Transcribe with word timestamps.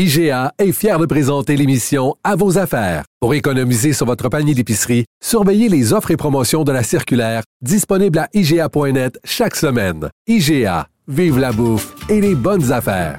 IGA 0.00 0.52
est 0.60 0.70
fier 0.70 0.96
de 1.00 1.06
présenter 1.06 1.56
l'émission 1.56 2.14
À 2.22 2.36
vos 2.36 2.56
affaires. 2.56 3.02
Pour 3.18 3.34
économiser 3.34 3.92
sur 3.92 4.06
votre 4.06 4.28
panier 4.28 4.54
d'épicerie, 4.54 5.06
surveillez 5.20 5.68
les 5.68 5.92
offres 5.92 6.12
et 6.12 6.16
promotions 6.16 6.62
de 6.62 6.70
la 6.70 6.84
circulaire 6.84 7.42
disponible 7.62 8.20
à 8.20 8.28
IGA.net 8.32 9.18
chaque 9.24 9.56
semaine. 9.56 10.08
IGA, 10.28 10.86
vive 11.08 11.40
la 11.40 11.50
bouffe 11.50 11.96
et 12.08 12.20
les 12.20 12.36
bonnes 12.36 12.70
affaires. 12.70 13.18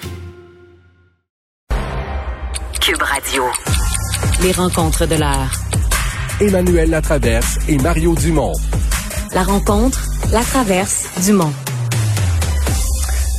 Cube 2.80 3.02
Radio. 3.02 3.44
Les 4.42 4.54
rencontres 4.54 5.06
de 5.06 5.16
l'heure. 5.16 5.52
Emmanuel 6.40 6.92
Latraverse 6.92 7.58
et 7.68 7.78
Mario 7.78 8.16
Dumont. 8.16 8.54
La 9.34 9.44
rencontre, 9.44 10.00
la 10.32 10.44
traverse 10.44 11.10
du 11.26 11.34
monde. 11.34 11.52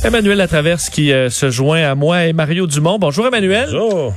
Emmanuel 0.03 0.37
Latraverse 0.37 0.89
qui 0.89 1.11
euh, 1.11 1.29
se 1.29 1.51
joint 1.51 1.83
à 1.83 1.95
moi 1.95 2.25
et 2.25 2.33
Mario 2.33 2.65
Dumont. 2.65 2.97
Bonjour 2.97 3.27
Emmanuel. 3.27 3.69
Bonjour. 3.71 4.13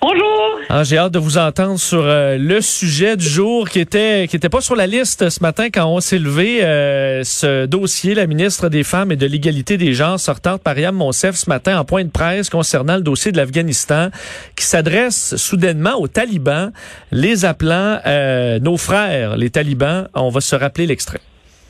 Bonjour. 0.00 0.58
Ah, 0.68 0.84
J'ai 0.84 0.98
hâte 0.98 1.12
de 1.12 1.18
vous 1.18 1.38
entendre 1.38 1.78
sur 1.78 2.02
euh, 2.04 2.36
le 2.36 2.60
sujet 2.60 3.16
du 3.16 3.24
jour 3.26 3.68
qui 3.68 3.78
était 3.80 4.26
qui 4.28 4.36
était 4.36 4.48
pas 4.48 4.60
sur 4.60 4.76
la 4.76 4.86
liste 4.86 5.30
ce 5.30 5.40
matin 5.42 5.68
quand 5.72 5.86
on 5.86 6.00
s'est 6.00 6.18
levé. 6.18 6.62
euh, 6.62 7.22
ce 7.24 7.66
dossier, 7.66 8.14
la 8.14 8.26
ministre 8.26 8.68
des 8.68 8.82
Femmes 8.82 9.12
et 9.12 9.16
de 9.16 9.26
l'égalité 9.26 9.78
des 9.78 9.94
genres 9.94 10.20
sortante 10.20 10.60
Mariam 10.66 10.94
Monsef 10.94 11.36
ce 11.36 11.48
matin 11.48 11.78
en 11.78 11.84
point 11.84 12.04
de 12.04 12.10
presse 12.10 12.50
concernant 12.50 12.96
le 12.96 13.02
dossier 13.02 13.32
de 13.32 13.36
l'Afghanistan 13.38 14.08
qui 14.54 14.64
s'adresse 14.66 15.36
soudainement 15.36 15.98
aux 15.98 16.08
talibans, 16.08 16.72
les 17.10 17.44
appelant 17.44 18.00
euh, 18.04 18.58
nos 18.58 18.76
frères, 18.76 19.36
les 19.36 19.50
talibans. 19.50 20.08
On 20.14 20.28
va 20.28 20.40
se 20.40 20.56
rappeler 20.56 20.86
l'extrait. 20.86 21.20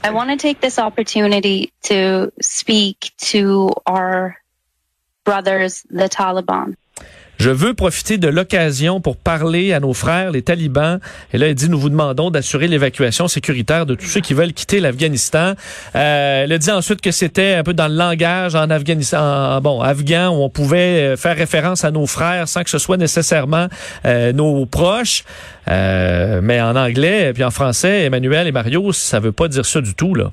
I 0.05 0.11
want 0.11 0.31
to 0.31 0.37
take 0.37 0.61
this 0.61 0.79
opportunity 0.79 1.73
to 1.85 2.33
speak 2.41 3.13
to 3.19 3.73
our 3.87 4.37
brothers, 5.25 5.85
the 5.89 6.09
Taliban. 6.09 6.77
Je 7.43 7.51
veux 7.51 7.75
profiter 7.75 8.19
de 8.19 8.29
l'occasion 8.29 9.01
pour 9.01 9.17
parler 9.17 9.73
à 9.73 9.81
nos 9.81 9.95
frères, 9.95 10.31
les 10.31 10.43
talibans. 10.43 11.01
Et 11.33 11.39
là, 11.39 11.49
il 11.49 11.57
dit, 11.57 11.69
nous 11.69 11.77
vous 11.77 11.91
demandons 11.91 12.31
d'assurer 12.31 12.69
l'évacuation 12.69 13.27
sécuritaire 13.27 13.85
de 13.85 13.97
tous 13.97 14.05
ceux 14.07 14.21
qui 14.21 14.33
veulent 14.33 14.53
quitter 14.53 14.79
l'Afghanistan. 14.79 15.55
Euh, 15.97 16.45
elle 16.45 16.53
a 16.53 16.59
dit 16.59 16.71
ensuite 16.71 17.01
que 17.01 17.11
c'était 17.11 17.55
un 17.55 17.65
peu 17.65 17.75
dans 17.75 17.89
le 17.89 17.97
langage 17.97 18.55
en 18.55 18.71
Afghanistan, 18.71 19.57
en, 19.57 19.61
bon, 19.61 19.81
afghan, 19.81 20.29
où 20.29 20.45
on 20.45 20.51
pouvait 20.51 21.15
euh, 21.15 21.17
faire 21.17 21.37
référence 21.37 21.85
à 21.85 21.91
nos 21.91 22.07
frères 22.07 22.47
sans 22.47 22.63
que 22.63 22.71
ce 22.71 22.79
soit 22.79 22.97
nécessairement 22.97 23.67
euh, 24.05 24.33
nos 24.33 24.65
proches. 24.65 25.25
Euh, 25.67 26.39
mais 26.45 26.61
en 26.61 26.77
anglais 26.77 27.31
et 27.31 27.33
puis 27.33 27.43
en 27.43 27.51
français, 27.51 28.05
Emmanuel 28.05 28.47
et 28.47 28.53
Mario, 28.53 28.93
ça 28.93 29.19
veut 29.19 29.33
pas 29.33 29.49
dire 29.49 29.67
ça 29.67 29.81
du 29.81 29.97
tout, 29.97 30.15
là. 30.15 30.31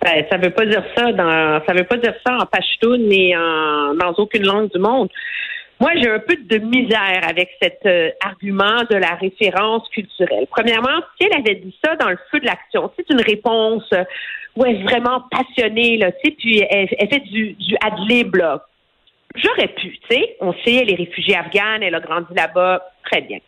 Ben, 0.00 0.24
ça 0.30 0.36
veut 0.36 0.50
pas 0.50 0.64
dire 0.64 0.84
ça 0.96 1.10
dans, 1.10 1.60
ça 1.66 1.72
veut 1.72 1.82
pas 1.82 1.96
dire 1.96 2.14
ça 2.24 2.36
en 2.36 2.46
pashtoun 2.46 3.08
ni 3.08 3.36
en, 3.36 3.94
dans 3.94 4.12
aucune 4.18 4.44
langue 4.44 4.70
du 4.70 4.78
monde. 4.78 5.08
Moi, 5.78 5.90
j'ai 5.96 6.08
un 6.08 6.18
peu 6.20 6.36
de 6.36 6.58
misère 6.58 7.20
avec 7.28 7.50
cet 7.60 7.80
euh, 7.84 8.10
argument 8.24 8.82
de 8.88 8.96
la 8.96 9.14
référence 9.14 9.86
culturelle. 9.90 10.46
Premièrement, 10.50 11.02
si 11.18 11.26
elle 11.26 11.38
avait 11.38 11.56
dit 11.56 11.76
ça 11.84 11.96
dans 11.96 12.08
le 12.08 12.18
feu 12.30 12.40
de 12.40 12.46
l'action, 12.46 12.90
c'est 12.96 13.08
une 13.10 13.20
réponse 13.20 13.88
où 14.56 14.64
elle 14.64 14.76
est 14.76 14.82
vraiment 14.84 15.22
passionnée, 15.30 15.98
là, 15.98 16.12
tu 16.12 16.18
sais, 16.24 16.36
puis 16.38 16.62
elle, 16.70 16.88
fait 16.88 17.20
du, 17.20 17.52
du 17.52 17.76
ad-lib, 17.84 18.34
là. 18.36 18.64
J'aurais 19.34 19.68
pu, 19.68 19.98
tu 19.98 19.98
sais. 20.08 20.36
On 20.40 20.54
sait, 20.64 20.76
elle 20.76 20.90
est 20.90 20.96
réfugiée 20.96 21.36
afghane, 21.36 21.82
elle 21.82 21.94
a 21.94 22.00
grandi 22.00 22.32
là-bas, 22.34 22.82
très 23.04 23.20
bien. 23.20 23.38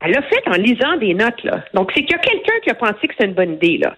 Elle 0.00 0.12
l'a 0.12 0.22
fait 0.22 0.46
en 0.46 0.52
lisant 0.52 0.96
des 0.98 1.14
notes, 1.14 1.42
là. 1.42 1.64
Donc, 1.74 1.90
c'est 1.94 2.04
qu'il 2.04 2.12
y 2.12 2.18
a 2.18 2.18
quelqu'un 2.18 2.60
qui 2.62 2.70
a 2.70 2.74
pensé 2.74 3.08
que 3.08 3.14
c'est 3.18 3.26
une 3.26 3.34
bonne 3.34 3.54
idée, 3.54 3.78
là. 3.78 3.96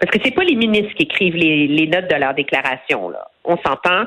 Parce 0.00 0.10
que 0.10 0.18
c'est 0.24 0.34
pas 0.34 0.44
les 0.44 0.56
ministres 0.56 0.94
qui 0.94 1.02
écrivent 1.02 1.36
les, 1.36 1.66
les 1.66 1.86
notes 1.88 2.10
de 2.10 2.16
leur 2.16 2.32
déclaration, 2.32 3.10
là. 3.10 3.28
On 3.44 3.58
s'entend. 3.58 4.04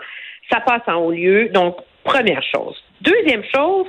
Ça 0.51 0.61
passe 0.61 0.81
en 0.87 0.95
haut 0.95 1.11
lieu. 1.11 1.49
Donc, 1.49 1.77
première 2.07 2.43
chose. 2.43 2.75
Deuxième 3.01 3.43
chose, 3.53 3.87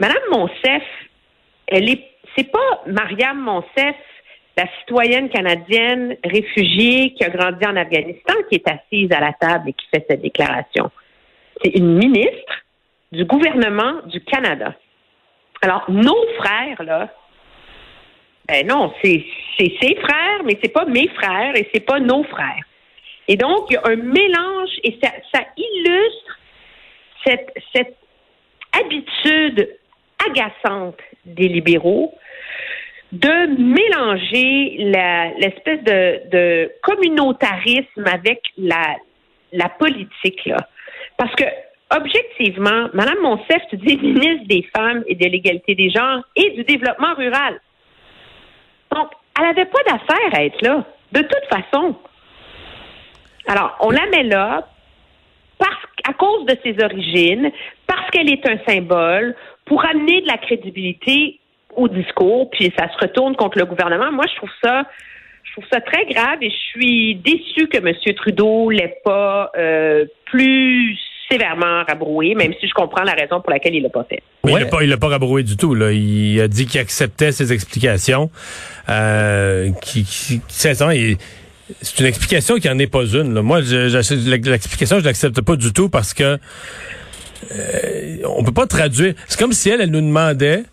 Madame 0.00 0.22
Monsef, 0.30 0.82
elle 1.68 1.88
est, 1.88 2.04
c'est 2.36 2.50
pas 2.50 2.82
Mariam 2.86 3.38
Monsef, 3.38 3.96
la 4.56 4.66
citoyenne 4.80 5.28
canadienne 5.28 6.16
réfugiée 6.24 7.14
qui 7.14 7.24
a 7.24 7.30
grandi 7.30 7.64
en 7.64 7.76
Afghanistan, 7.76 8.34
qui 8.48 8.56
est 8.56 8.68
assise 8.68 9.12
à 9.12 9.20
la 9.20 9.32
table 9.32 9.70
et 9.70 9.72
qui 9.72 9.86
fait 9.94 10.04
cette 10.08 10.22
déclaration. 10.22 10.90
C'est 11.62 11.74
une 11.76 11.96
ministre 11.96 12.64
du 13.12 13.24
gouvernement 13.24 14.02
du 14.06 14.20
Canada. 14.24 14.74
Alors, 15.62 15.84
nos 15.88 16.26
frères, 16.38 16.82
là, 16.82 17.08
ben 18.48 18.66
non, 18.66 18.92
c'est 19.02 19.24
ses 19.58 19.96
frères, 19.96 20.42
mais 20.44 20.58
c'est 20.62 20.72
pas 20.72 20.84
mes 20.84 21.08
frères 21.08 21.56
et 21.56 21.68
c'est 21.72 21.84
pas 21.84 22.00
nos 22.00 22.24
frères. 22.24 22.64
Et 23.28 23.36
donc, 23.36 23.66
il 23.70 23.74
y 23.74 23.76
a 23.76 23.82
un 23.84 23.96
mélange 23.96 24.70
et 24.84 24.98
ça 25.02 25.40
illustre 25.56 26.35
cette, 27.26 27.96
habitude 28.72 29.70
agaçante 30.28 30.98
des 31.24 31.48
libéraux 31.48 32.12
de 33.12 33.46
mélanger 33.72 34.76
la- 34.90 35.30
l'espèce 35.38 35.82
de, 35.84 36.70
communautarisme 36.82 38.04
avec 38.06 38.42
la, 38.58 39.68
politique. 39.78 40.44
Là. 40.44 40.68
Parce 41.16 41.34
que, 41.36 41.44
objectivement, 41.90 42.88
Mme 42.92 43.20
Monsef, 43.22 43.62
tu 43.70 43.76
dis 43.76 43.96
ministre 43.96 44.46
des 44.46 44.68
Femmes 44.76 45.04
et 45.06 45.14
de 45.14 45.24
l'égalité 45.24 45.74
des 45.74 45.88
genres 45.88 46.22
et 46.34 46.50
du 46.50 46.64
développement 46.64 47.14
rural. 47.14 47.58
Donc, 48.94 49.08
elle 49.38 49.46
n'avait 49.46 49.66
pas 49.66 49.82
d'affaire 49.86 50.38
à 50.38 50.44
être 50.44 50.60
là, 50.60 50.84
de 51.12 51.20
toute 51.20 51.46
façon. 51.48 51.96
Alors, 53.46 53.76
on 53.80 53.90
la 53.90 54.06
met 54.06 54.24
là 54.24 54.68
à 56.08 56.12
cause 56.14 56.44
de 56.46 56.56
ses 56.62 56.82
origines, 56.84 57.50
parce 57.86 58.08
qu'elle 58.10 58.30
est 58.30 58.46
un 58.48 58.58
symbole, 58.68 59.34
pour 59.64 59.84
amener 59.84 60.20
de 60.22 60.26
la 60.26 60.36
crédibilité 60.38 61.40
au 61.74 61.88
discours, 61.88 62.48
puis 62.50 62.72
ça 62.78 62.88
se 62.92 62.98
retourne 62.98 63.34
contre 63.36 63.58
le 63.58 63.64
gouvernement. 63.66 64.10
Moi, 64.12 64.24
je 64.30 64.36
trouve 64.36 64.50
ça, 64.62 64.84
je 65.44 65.52
trouve 65.52 65.64
ça 65.72 65.80
très 65.80 66.06
grave 66.06 66.38
et 66.40 66.50
je 66.50 66.56
suis 66.56 67.14
déçue 67.16 67.66
que 67.68 67.78
M. 67.78 67.92
Trudeau 68.16 68.70
l'ait 68.70 68.96
pas 69.04 69.50
euh, 69.58 70.04
plus 70.26 70.96
sévèrement 71.30 71.82
rabroué, 71.88 72.34
même 72.36 72.54
si 72.60 72.68
je 72.68 72.72
comprends 72.72 73.02
la 73.02 73.12
raison 73.12 73.40
pour 73.40 73.50
laquelle 73.50 73.74
il 73.74 73.82
l'a 73.82 73.88
pas 73.88 74.04
fait. 74.08 74.22
Mais 74.44 74.52
Ouais. 74.52 74.60
Il 74.60 74.64
l'a 74.64 74.70
pas, 74.70 74.82
il 74.84 74.88
l'a 74.90 74.96
pas 74.96 75.08
rabroué 75.08 75.42
du 75.42 75.56
tout. 75.56 75.74
Là. 75.74 75.90
Il 75.90 76.40
a 76.40 76.46
dit 76.46 76.66
qu'il 76.66 76.80
acceptait 76.80 77.32
ses 77.32 77.52
explications. 77.52 78.30
Euh, 78.88 79.70
qui, 79.82 80.04
qui, 80.04 80.40
sincèrement, 80.46 80.92
il- 80.92 81.16
c'est 81.82 81.98
une 82.00 82.06
explication 82.06 82.56
qui 82.58 82.68
en 82.68 82.78
est 82.78 82.86
pas 82.86 83.04
une. 83.04 83.34
là. 83.34 83.42
Moi, 83.42 83.60
l'explication, 83.60 85.00
je 85.00 85.04
l'accepte 85.04 85.40
pas 85.40 85.56
du 85.56 85.72
tout 85.72 85.88
parce 85.88 86.14
que 86.14 86.38
euh, 87.52 88.16
on 88.24 88.44
peut 88.44 88.52
pas 88.52 88.66
traduire. 88.66 89.14
C'est 89.26 89.38
comme 89.38 89.52
si 89.52 89.70
elle, 89.70 89.90
nous 89.90 90.00
demandait 90.00 90.64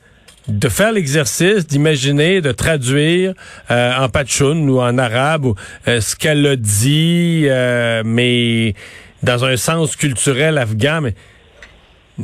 de 0.48 0.70
faire 0.70 0.92
l'exercice, 0.92 1.66
d'imaginer, 1.66 2.42
de 2.42 2.52
traduire 2.52 3.34
euh, 3.72 3.94
en 3.98 4.10
patchoun 4.10 4.70
ou 4.70 4.80
en 4.80 4.98
arabe 4.98 5.46
ou, 5.46 5.56
euh, 5.88 6.02
ce 6.02 6.16
qu'elle 6.16 6.46
a 6.46 6.56
dit, 6.56 7.46
euh, 7.46 8.04
mais 8.06 8.76
dans 9.24 9.46
un 9.46 9.56
sens 9.58 9.96
culturel 9.96 10.58
afghan. 10.58 11.10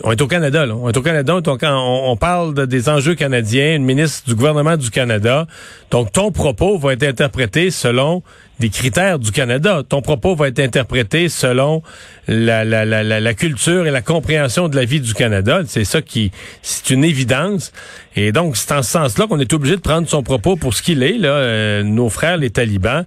On 0.04 0.12
est 0.12 0.22
au 0.22 0.28
Canada, 0.28 0.66
là. 0.66 0.76
On 0.76 0.88
est 0.90 0.98
au 0.98 1.02
Canada, 1.02 1.36
on, 1.36 1.42
on, 1.46 2.12
on 2.12 2.16
parle 2.16 2.54
de- 2.54 2.66
des 2.66 2.90
enjeux 2.90 3.16
canadiens, 3.16 3.76
une 3.76 3.86
ministre 3.86 4.28
du 4.28 4.36
gouvernement 4.36 4.78
du 4.78 4.92
Canada. 4.92 5.48
Donc, 5.90 6.12
ton 6.12 6.32
propos 6.32 6.78
va 6.78 6.94
être 6.94 7.04
interprété 7.04 7.72
selon 7.72 8.22
des 8.60 8.70
critères 8.70 9.18
du 9.18 9.32
Canada. 9.32 9.82
Ton 9.88 10.02
propos 10.02 10.36
va 10.36 10.50
être 10.50 10.60
interprété 10.60 11.28
selon 11.30 11.82
la, 12.28 12.64
la, 12.66 12.86
la, 12.86 13.04
la, 13.04 13.34
culture 13.34 13.88
et 13.88 13.92
la 13.92 14.02
compréhension 14.02 14.68
de 14.70 14.76
la 14.76 14.86
vie 14.86 15.00
du 15.00 15.14
Canada. 15.14 15.62
C'est 15.66 15.86
ça 15.86 16.02
qui, 16.02 16.32
c'est 16.62 16.92
une 16.92 17.04
évidence. 17.04 17.72
Et 18.16 18.32
donc, 18.32 18.58
c'est 18.58 18.72
en 18.74 18.84
ce 18.84 18.92
sens-là 18.92 19.28
qu'on 19.28 19.40
est 19.40 19.54
obligé 19.54 19.76
de 19.76 19.82
prendre 19.82 20.08
son 20.08 20.22
propos 20.24 20.56
pour 20.56 20.74
ce 20.74 20.84
qu'il 20.84 21.02
est, 21.04 21.18
là, 21.18 21.30
euh, 21.30 21.84
nos 21.84 22.10
frères, 22.10 22.38
les 22.38 22.50
talibans. 22.52 23.06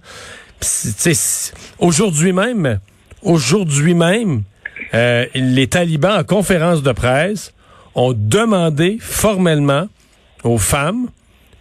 Aujourd'hui 1.79 2.33
même, 2.33 2.79
aujourd'hui 3.21 3.93
même, 3.93 4.43
euh, 4.93 5.25
les 5.33 5.67
talibans, 5.67 6.19
en 6.19 6.23
conférence 6.23 6.83
de 6.83 6.91
presse, 6.91 7.53
ont 7.95 8.13
demandé 8.15 8.97
formellement 8.99 9.87
aux 10.43 10.57
femmes 10.57 11.07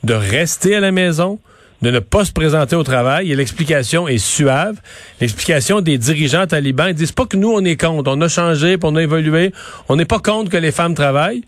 de 0.02 0.14
rester 0.14 0.74
à 0.74 0.80
la 0.80 0.92
maison, 0.92 1.38
de 1.82 1.90
ne 1.90 1.98
pas 1.98 2.24
se 2.24 2.32
présenter 2.32 2.76
au 2.76 2.82
travail 2.84 3.32
et 3.32 3.36
l'explication 3.36 4.06
est 4.06 4.18
suave. 4.18 4.76
L'explication 5.20 5.80
des 5.80 5.98
dirigeants 5.98 6.46
talibans, 6.46 6.88
ils 6.88 6.94
disent 6.94 7.12
pas 7.12 7.26
que 7.26 7.36
nous, 7.36 7.50
on 7.50 7.64
est 7.64 7.76
contre. 7.76 8.10
On 8.14 8.20
a 8.20 8.28
changé, 8.28 8.76
on 8.82 8.96
a 8.96 9.02
évolué. 9.02 9.52
On 9.88 9.96
n'est 9.96 10.04
pas 10.04 10.20
contre 10.20 10.50
que 10.50 10.56
les 10.56 10.72
femmes 10.72 10.94
travaillent. 10.94 11.42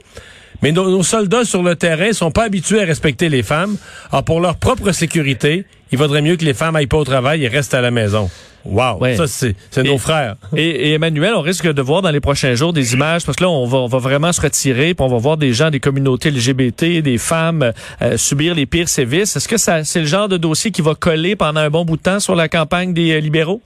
Mais 0.63 0.73
nos, 0.73 0.91
nos 0.91 1.03
soldats 1.03 1.45
sur 1.45 1.63
le 1.63 1.77
terrain 1.77 2.13
sont 2.13 2.31
pas 2.31 2.45
habitués 2.45 2.83
à 2.83 2.85
respecter 2.85 3.29
les 3.29 3.43
femmes. 3.43 3.77
Alors, 4.11 4.25
pour 4.25 4.41
leur 4.41 4.57
propre 4.57 4.93
sécurité, 4.93 5.67
il 5.93 5.99
vaudrait 5.99 6.23
mieux 6.23 6.37
que 6.37 6.45
les 6.45 6.55
femmes 6.55 6.75
aillent 6.77 6.87
pas 6.87 6.97
au 6.97 7.05
travail 7.05 7.45
et 7.45 7.49
restent 7.49 7.75
à 7.75 7.81
la 7.81 7.91
maison. 7.91 8.31
Wow, 8.65 8.99
Ouais. 9.01 9.15
ça 9.15 9.27
c'est 9.27 9.55
c'est 9.71 9.83
nos 9.83 9.99
frères. 9.99 10.37
Et, 10.57 10.91
et 10.91 10.93
Emmanuel, 10.95 11.35
on 11.37 11.41
risque 11.43 11.71
de 11.71 11.83
voir 11.83 12.01
dans 12.03 12.11
les 12.11 12.21
prochains 12.21 12.55
jours 12.55 12.73
des 12.73 12.95
images, 12.95 13.25
parce 13.27 13.37
que 13.37 13.45
là, 13.45 13.51
on 13.51 13.67
va, 13.67 13.79
on 13.79 13.87
va 13.87 13.99
vraiment 13.99 14.33
se 14.33 14.41
retirer, 14.41 14.95
puis 14.95 15.05
on 15.05 15.09
va 15.09 15.19
voir 15.19 15.37
des 15.37 15.53
gens 15.53 15.71
des 15.71 15.81
communautés 15.81 16.31
LGBT, 16.31 17.03
des 17.03 17.19
femmes 17.19 17.73
euh, 18.01 18.17
subir 18.17 18.55
les 18.55 18.67
pires 18.67 18.89
sévices. 18.89 19.37
Est-ce 19.37 19.49
que 19.49 19.57
ça, 19.59 19.85
c'est 19.85 20.01
le 20.01 20.07
genre 20.07 20.29
de 20.29 20.37
dossier 20.37 20.71
qui 20.71 20.81
va 20.83 20.95
coller 20.95 21.37
pendant 21.37 21.61
un 21.61 21.71
bon 21.71 21.85
bout 21.85 21.97
de 21.97 22.03
temps 22.03 22.21
sur 22.21 22.35
la 22.35 22.49
campagne 22.49 22.95
des 22.95 23.13
euh, 23.13 23.21
libéraux? 23.21 23.61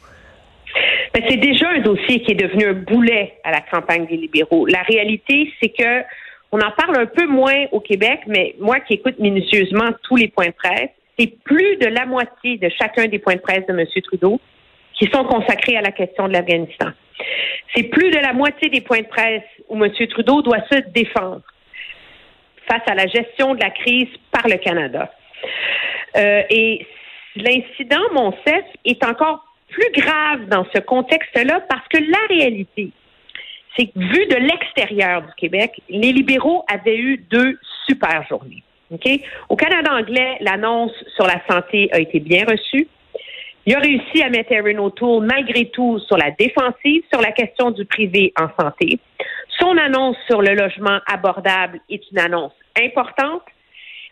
Ben, 1.14 1.22
c'est 1.28 1.36
déjà 1.38 1.68
un 1.70 1.80
dossier 1.80 2.20
qui 2.22 2.32
est 2.32 2.34
devenu 2.34 2.66
un 2.66 2.74
boulet 2.74 3.34
à 3.44 3.50
la 3.50 3.60
campagne 3.60 4.06
des 4.06 4.16
libéraux. 4.16 4.66
La 4.66 4.82
réalité, 4.82 5.50
c'est 5.60 5.70
que 5.70 6.02
on 6.52 6.58
en 6.58 6.70
parle 6.76 6.98
un 6.98 7.06
peu 7.06 7.26
moins 7.26 7.66
au 7.72 7.80
Québec, 7.80 8.20
mais 8.26 8.54
moi 8.60 8.80
qui 8.80 8.94
écoute 8.94 9.18
minutieusement 9.18 9.90
tous 10.02 10.16
les 10.16 10.28
points 10.28 10.46
de 10.46 10.52
presse, 10.52 10.90
c'est 11.18 11.32
plus 11.44 11.76
de 11.76 11.86
la 11.86 12.06
moitié 12.06 12.56
de 12.58 12.70
chacun 12.80 13.06
des 13.06 13.18
points 13.18 13.34
de 13.34 13.40
presse 13.40 13.64
de 13.68 13.72
M. 13.78 13.84
Trudeau 14.04 14.40
qui 14.98 15.08
sont 15.12 15.24
consacrés 15.24 15.76
à 15.76 15.80
la 15.80 15.92
question 15.92 16.28
de 16.28 16.32
l'Afghanistan. 16.32 16.88
C'est 17.74 17.84
plus 17.84 18.10
de 18.10 18.18
la 18.18 18.32
moitié 18.32 18.68
des 18.68 18.80
points 18.80 19.00
de 19.00 19.06
presse 19.06 19.42
où 19.68 19.82
M. 19.82 19.90
Trudeau 20.08 20.42
doit 20.42 20.62
se 20.70 20.78
défendre 20.90 21.42
face 22.68 22.82
à 22.86 22.94
la 22.94 23.06
gestion 23.06 23.54
de 23.54 23.60
la 23.62 23.70
crise 23.70 24.08
par 24.30 24.46
le 24.48 24.56
Canada. 24.56 25.10
Euh, 26.16 26.42
et 26.50 26.86
l'incident 27.36 28.02
Monsef 28.12 28.64
est 28.84 29.04
encore 29.04 29.44
plus 29.68 29.90
grave 29.92 30.46
dans 30.48 30.66
ce 30.74 30.80
contexte-là 30.80 31.60
parce 31.68 31.86
que 31.88 31.98
la 31.98 32.26
réalité, 32.28 32.90
c'est 33.76 33.86
que 33.86 33.98
vu 33.98 34.26
de 34.26 34.36
l'extérieur 34.36 35.22
du 35.22 35.32
Québec, 35.36 35.80
les 35.88 36.12
libéraux 36.12 36.64
avaient 36.72 36.96
eu 36.96 37.18
deux 37.30 37.58
super 37.86 38.26
journées. 38.28 38.62
Au 39.48 39.56
Canada 39.56 39.92
anglais, 39.94 40.38
l'annonce 40.40 40.92
sur 41.14 41.26
la 41.26 41.40
santé 41.48 41.90
a 41.92 42.00
été 42.00 42.20
bien 42.20 42.44
reçue. 42.48 42.88
Il 43.68 43.74
a 43.74 43.80
réussi 43.80 44.22
à 44.22 44.30
mettre 44.30 44.50
Erin 44.50 44.78
O'Toole, 44.78 45.26
malgré 45.26 45.66
tout, 45.66 45.98
sur 45.98 46.16
la 46.16 46.30
défensive 46.30 47.02
sur 47.12 47.20
la 47.20 47.32
question 47.32 47.70
du 47.70 47.84
privé 47.84 48.32
en 48.40 48.48
santé. 48.58 48.98
Son 49.60 49.76
annonce 49.76 50.16
sur 50.26 50.40
le 50.40 50.54
logement 50.54 51.00
abordable 51.06 51.78
est 51.90 52.00
une 52.10 52.18
annonce 52.18 52.54
importante. 52.82 53.42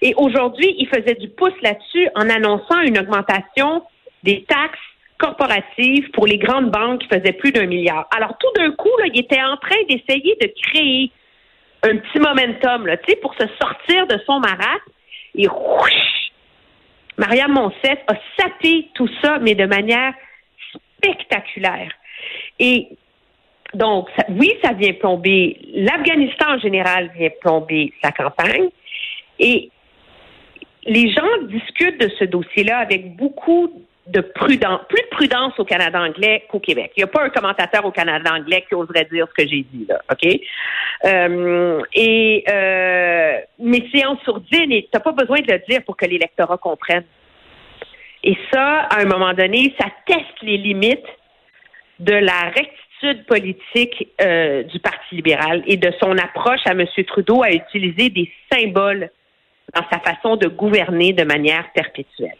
Et 0.03 0.12
aujourd'hui, 0.19 0.76
il 0.79 0.87
faisait 0.88 1.14
du 1.14 1.31
pouce 1.31 1.58
là-dessus 1.62 2.06
en 2.17 2.29
annonçant 2.29 2.82
une 2.82 2.99
augmentation 2.99 3.82
des 4.25 4.44
taxes 4.44 4.79
corporatives 5.19 6.11
pour 6.11 6.26
les 6.26 6.37
grandes 6.37 6.70
banques 6.70 7.00
qui 7.00 7.09
faisaient 7.09 7.32
plus 7.32 7.52
d'un 7.52 7.64
milliard. 7.64 8.06
Alors 8.14 8.37
tout 8.38 8.52
d'un 8.56 8.73
coup, 8.73 8.93
il 9.06 9.19
était 9.19 9.43
en 9.43 9.56
train 9.56 9.82
d'essayer 9.88 10.37
de 10.38 10.52
créer 10.64 11.11
un 11.82 11.97
petit 11.97 12.19
momentum 12.19 12.87
pour 13.23 13.35
se 13.37 13.47
sortir 13.59 14.06
de 14.06 14.20
son 14.26 14.38
marasme. 14.38 14.93
Et 15.35 15.49
Mariam 17.17 17.53
Monsef 17.53 17.99
a 18.09 18.15
sapé 18.39 18.89
tout 18.95 19.09
ça, 19.23 19.39
mais 19.39 19.55
de 19.55 19.67
manière 19.67 20.13
spectaculaire. 20.99 21.93
Et 22.59 22.89
donc, 23.75 24.09
oui, 24.29 24.53
ça 24.63 24.73
vient 24.73 24.93
plomber. 24.95 25.59
L'Afghanistan 25.75 26.55
en 26.55 26.59
général 26.59 27.11
vient 27.17 27.31
plomber 27.41 27.93
sa 28.03 28.13
campagne. 28.13 28.69
Et 29.39 29.71
les 30.85 31.13
gens 31.13 31.43
discutent 31.49 32.01
de 32.01 32.09
ce 32.19 32.25
dossier-là 32.25 32.79
avec 32.79 33.17
beaucoup 33.17 33.87
de 34.06 34.20
prudence, 34.20 34.81
plus 34.88 35.03
de 35.03 35.08
prudence 35.08 35.58
au 35.58 35.64
Canada 35.64 36.00
anglais 36.00 36.44
qu'au 36.49 36.61
Québec. 36.61 36.93
Il 36.97 37.00
n'y 37.00 37.05
a 37.05 37.08
pas 37.08 37.25
un 37.25 37.31
commentateur 37.31 37.85
au 37.85 37.91
Canada 37.91 38.32
anglais 38.32 38.64
qui 38.69 38.75
oserait 38.75 39.08
dire 39.11 39.26
ce 39.29 39.43
que 39.43 39.49
j'ai 39.49 39.64
dit 39.73 39.87
là, 39.88 40.00
ok? 40.11 40.41
Euh, 41.05 41.82
Et 41.94 42.44
euh, 42.49 43.38
mais 43.58 43.82
c'est 43.93 44.05
en 44.06 44.17
sourdine 44.19 44.82
t'as 44.91 45.00
pas 45.00 45.12
besoin 45.12 45.41
de 45.41 45.53
le 45.53 45.61
dire 45.69 45.82
pour 45.85 45.97
que 45.97 46.06
l'électorat 46.06 46.58
comprenne. 46.58 47.05
Et 48.23 48.37
ça, 48.53 48.81
à 48.91 49.00
un 49.00 49.05
moment 49.05 49.32
donné, 49.35 49.75
ça 49.79 49.87
teste 50.06 50.43
les 50.43 50.56
limites 50.56 51.06
de 51.99 52.14
la 52.14 52.50
rectitude 52.55 53.26
politique 53.26 54.09
euh, 54.20 54.62
du 54.64 54.79
Parti 54.81 55.17
libéral 55.17 55.62
et 55.67 55.76
de 55.76 55.93
son 56.00 56.17
approche 56.19 56.61
à 56.67 56.73
M. 56.73 56.85
Trudeau 57.06 57.43
à 57.43 57.50
utiliser 57.50 58.11
des 58.11 58.31
symboles 58.52 59.11
dans 59.75 59.82
sa 59.91 59.99
façon 59.99 60.37
de 60.37 60.49
gouverner 60.49 61.12
de 61.12 61.25
manière 61.25 61.70
perpétuelle. 61.73 62.37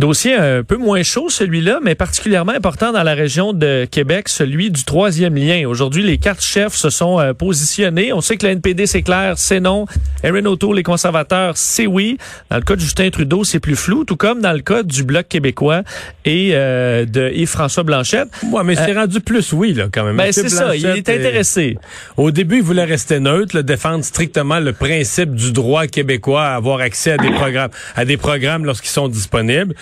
Dossier 0.00 0.34
un 0.34 0.62
peu 0.62 0.78
moins 0.78 1.02
chaud, 1.02 1.28
celui-là, 1.28 1.78
mais 1.82 1.94
particulièrement 1.94 2.52
important 2.52 2.90
dans 2.90 3.02
la 3.02 3.12
région 3.12 3.52
de 3.52 3.84
Québec, 3.84 4.30
celui 4.30 4.70
du 4.70 4.84
troisième 4.84 5.34
lien. 5.34 5.68
Aujourd'hui, 5.68 6.02
les 6.02 6.16
quatre 6.16 6.42
chefs 6.42 6.74
se 6.74 6.88
sont 6.88 7.20
euh, 7.20 7.34
positionnés. 7.34 8.10
On 8.14 8.22
sait 8.22 8.38
que 8.38 8.46
la 8.46 8.52
NPD, 8.52 8.86
c'est 8.86 9.02
clair, 9.02 9.34
c'est 9.36 9.60
non. 9.60 9.84
Erin 10.22 10.46
O'Toole, 10.46 10.76
les 10.76 10.82
conservateurs, 10.82 11.58
c'est 11.58 11.86
oui. 11.86 12.16
Dans 12.48 12.56
le 12.56 12.62
cas 12.62 12.76
de 12.76 12.80
Justin 12.80 13.10
Trudeau, 13.10 13.44
c'est 13.44 13.60
plus 13.60 13.76
flou, 13.76 14.06
tout 14.06 14.16
comme 14.16 14.40
dans 14.40 14.54
le 14.54 14.60
cas 14.60 14.82
du 14.82 15.04
Bloc 15.04 15.28
québécois 15.28 15.82
et 16.24 16.52
euh, 16.54 17.04
de 17.04 17.30
Yves-François 17.34 17.82
Blanchette. 17.82 18.28
Ouais, 18.50 18.64
mais 18.64 18.76
c'est 18.76 18.94
rendu 18.94 19.20
plus 19.20 19.52
oui, 19.52 19.74
là, 19.74 19.88
quand 19.92 20.04
même. 20.04 20.16
Ben, 20.16 20.32
c'est 20.32 20.48
ça, 20.48 20.74
il 20.74 20.86
est 20.86 21.10
intéressé. 21.10 21.76
Au 22.16 22.30
début, 22.30 22.56
il 22.56 22.62
voulait 22.62 22.84
rester 22.84 23.20
neutre, 23.20 23.54
là, 23.54 23.62
défendre 23.62 24.02
strictement 24.02 24.60
le 24.60 24.72
principe 24.72 25.34
du 25.34 25.52
droit 25.52 25.86
québécois 25.86 26.44
à 26.44 26.54
avoir 26.54 26.80
accès 26.80 27.12
à 27.12 27.16
des 27.18 27.32
programmes, 27.32 27.70
à 27.96 28.06
des 28.06 28.16
programmes 28.16 28.64
lorsqu'ils 28.64 28.88
sont 28.88 29.08
disponibles. 29.08 29.74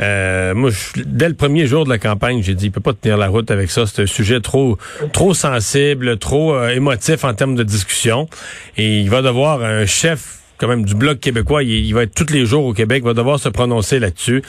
Euh, 0.00 0.54
moi, 0.54 0.70
je- 0.70 1.02
dès 1.04 1.28
le 1.28 1.34
premier 1.34 1.66
jour 1.66 1.84
de 1.84 1.90
la 1.90 1.98
campagne, 1.98 2.42
j'ai 2.42 2.54
dit, 2.54 2.66
il 2.66 2.70
peut 2.72 2.80
pas 2.80 2.92
tenir 2.92 3.16
la 3.16 3.28
route 3.28 3.50
avec 3.50 3.70
ça. 3.70 3.84
C'est 3.86 4.02
un 4.02 4.06
sujet 4.06 4.40
trop, 4.40 4.76
trop 5.12 5.34
sensible, 5.34 6.18
trop 6.18 6.54
euh, 6.54 6.68
émotif 6.70 7.24
en 7.24 7.34
termes 7.34 7.54
de 7.54 7.62
discussion. 7.62 8.28
Et 8.76 9.00
il 9.00 9.10
va 9.10 9.22
devoir 9.22 9.62
un 9.62 9.86
chef, 9.86 10.38
quand 10.58 10.68
même, 10.68 10.84
du 10.84 10.94
bloc 10.94 11.20
québécois. 11.20 11.62
Il, 11.62 11.92
va 11.94 12.02
être 12.02 12.14
tous 12.14 12.32
les 12.32 12.44
jours 12.46 12.64
au 12.64 12.72
Québec, 12.72 13.04
va 13.04 13.14
devoir 13.14 13.38
se 13.38 13.48
prononcer 13.48 13.98
là-dessus. 14.00 14.42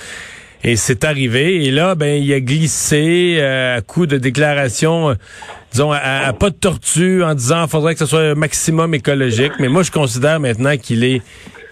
Et 0.63 0.77
c'est 0.77 1.03
arrivé. 1.03 1.63
Et 1.65 1.69
là, 1.71 1.93
ben, 1.93 2.23
il 2.23 2.33
a 2.33 2.39
glissé 2.39 3.37
euh, 3.39 3.77
à 3.77 3.81
coup 3.81 4.07
de 4.07 4.17
déclarations, 4.17 5.11
euh, 5.11 5.13
disons, 5.71 5.91
à, 5.91 5.97
à 5.99 6.33
pas 6.33 6.49
de 6.49 6.55
tortue, 6.55 7.21
en 7.23 7.35
disant 7.35 7.61
qu'il 7.61 7.69
faudrait 7.69 7.93
que 7.93 7.99
ce 7.99 8.07
soit 8.07 8.21
un 8.31 8.35
maximum 8.35 8.95
écologique. 8.95 9.51
Mais 9.59 9.67
moi, 9.67 9.83
je 9.83 9.91
considère 9.91 10.39
maintenant 10.39 10.75
qu'il 10.77 11.03
est, 11.03 11.21